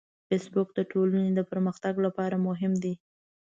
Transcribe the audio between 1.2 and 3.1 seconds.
د پرمختګ لپاره مهم دی